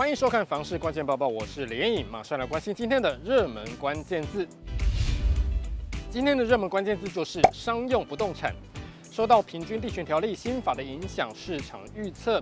[0.00, 4.48] 欢迎收看《房市关键报报》，我是连颖，马上来关心今天的热门关键字。
[6.08, 8.54] 今天的热门关键字就是商用不动产。
[9.12, 12.40] 受到平均地权条例新法的影响，市场预测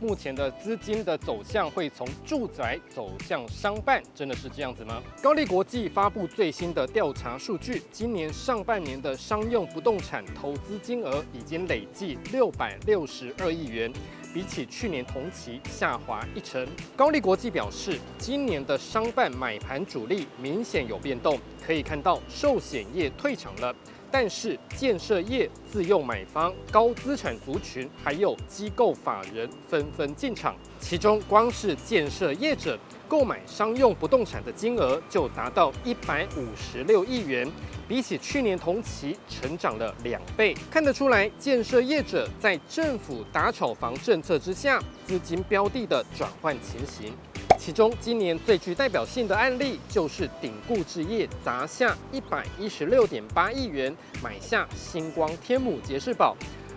[0.00, 5.02] 目前的资金的走向会从住宅走向商办，真的是这样子吗？
[5.22, 13.90] 高力国际发布最新的调查数据，今年上半年的商用不动产投资金额已经累计六百六十二亿元，
[14.32, 16.66] 比起去年同期下滑一成。
[16.96, 23.74] 高力国际表示，今年的商办买盘主力明显有变动，可以看到寿险业退场了。
[24.10, 37.50] 但是建设业、自用买方、高资产族群，还有机构法人纷纷进场，其中光是建设业者购买商用不动产的金额就达到一百五十六亿元，
[37.88, 40.54] 比起去年同期成长了两倍。
[40.70, 47.12] 看得出来，建设业者在政府打炒房政策之下，资金标的的转换情形。
[47.58, 56.36] 其中，今年最具代表性的案例就是鼎固置业砸下一百一十六点八亿元买下星光天母杰士堡，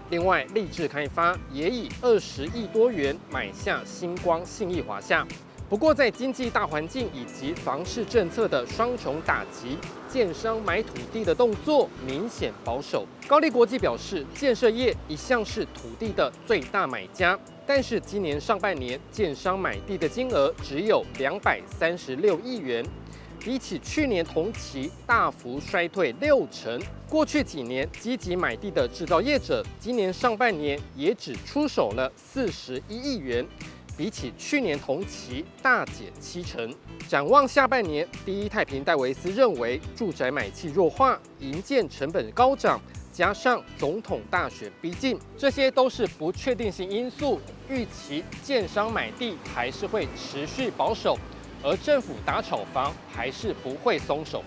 [0.10, 5.28] 另外立志开发也以二十亿多元买下星光信义华夏。
[5.72, 13.08] 不过，在经济大环境以及房市政策的双重打击，建商买土地的动作明显保守。
[13.26, 22.86] 高力国际表示，建设业一向是土地的最大买家，但是今年上半年建商买地的金额只有两百三十六亿元，
[23.40, 26.78] 比起去年同期大幅衰退六成。
[27.08, 33.46] 过去几年积极买地的制造业者，今年上半年也只出手了四十一亿元。
[33.98, 36.74] 比起去年同期大减七成。
[37.08, 42.80] 展望下半年，第一太平戴维斯认为，住宅买气弱化、营建成本高涨，
[43.12, 47.40] 加上总统大选逼近，这些都是不确定性因素。
[47.70, 51.18] 预期建商买地还是会持续保守，
[51.62, 54.44] 而政府打炒房还是不会松手。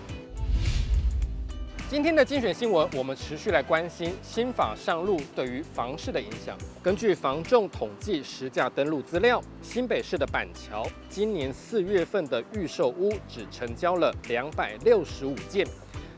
[1.87, 6.57] 今天的精选新闻，我们持续来关心新法上路对于房市的影响。
[6.81, 15.63] 根据房仲统计实价登录资料，新北市的板桥今年四月份的预售屋只成交了两百六十五件，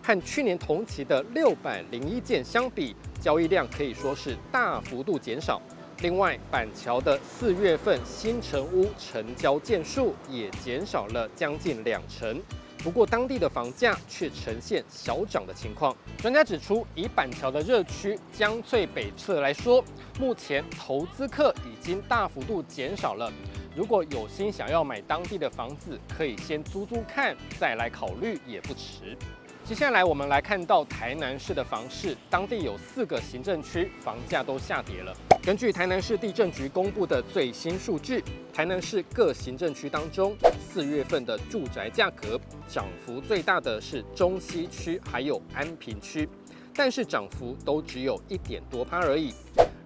[0.01, 5.61] 和去年同期的六百零一件相比，交易量可以说是大幅度减少。
[5.99, 12.41] 另外，板桥的四月份新成屋成交件数也减少了将近两成。
[12.83, 15.95] 不过，当地的房价却呈现小涨的情况。
[16.17, 19.83] 专家指出，以板桥的热区江翠北侧来说，
[20.19, 23.31] 目前投资客已经大幅度减少了。
[23.75, 29.17] 如果有心想要买当地的房子，可以先租租看，再来考虑也不迟。
[29.65, 35.13] 接下来我们来看到台南市的房市，当地有四个行政区房价都下跌了。
[35.43, 38.21] 根据台南市地震局公布的最新数据，
[38.53, 46.27] 台南市各行政区当中，四月份的住宅价格涨幅最大的是中西区还有安平区，
[46.73, 49.33] 但是涨幅都只有一点多趴而已。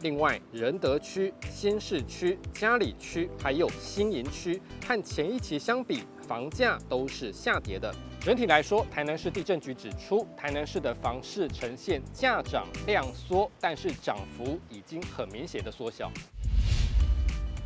[0.02, 6.00] 另外，仁德区、新市区、嘉里区还有新营区，和前一期相比，
[6.32, 7.94] 房价都是下跌的。
[8.22, 16.10] 整体来说，台南市地震局指出，台南市的房市呈现价涨量缩，但是涨幅已经很明显的缩小。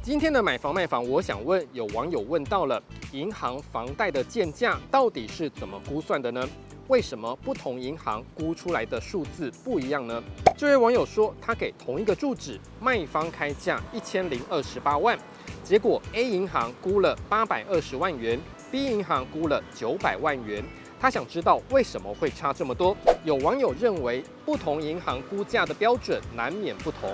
[0.02, 2.82] 今天的买房卖房，我想问，有网友问到了，
[3.12, 6.44] 银行房贷的建价到底是怎么估算的呢？
[6.88, 10.24] 为什么不同银行估出来的数字不一样呢？
[10.58, 15.18] 这位网友说，他给同一个住址，卖方开价一千零二十八万，
[15.64, 18.40] 结果 A 银行估了八百二十万元。
[18.72, 20.64] B 银行估了九百万元，
[21.00, 22.96] 他想知道为什么会差这么多。
[23.24, 27.10] 有网友认为，不同银行估价的标准难免不同。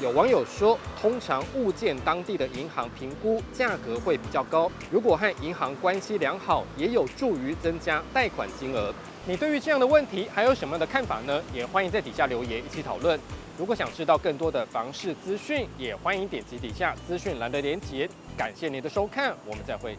[0.00, 8.94] 有网友说，通常物件当地的银行评估价格会比较高，如果和银行关系良好，也有助于增加贷款金额。
[9.26, 11.42] 你对于这样的问题还有什么样的看法呢？
[11.52, 13.20] 也欢迎在底下留言一起讨论。
[13.58, 18.08] 如果想知道更多的房市资讯，也欢迎点击底下资讯栏的链接。
[18.38, 19.94] 感谢您的收看，我们再会。